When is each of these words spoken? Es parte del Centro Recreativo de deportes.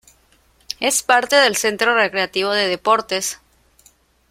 Es 0.79 1.03
parte 1.03 1.35
del 1.35 1.55
Centro 1.55 1.93
Recreativo 1.93 2.49
de 2.53 2.67
deportes. 2.67 3.39